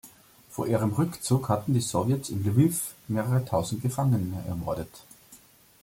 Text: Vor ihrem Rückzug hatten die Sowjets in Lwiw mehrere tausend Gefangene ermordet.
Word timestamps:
Vor 0.49 0.65
ihrem 0.65 0.93
Rückzug 0.93 1.47
hatten 1.49 1.75
die 1.75 1.79
Sowjets 1.79 2.29
in 2.29 2.43
Lwiw 2.43 2.73
mehrere 3.07 3.45
tausend 3.45 3.83
Gefangene 3.83 4.43
ermordet. 4.47 5.03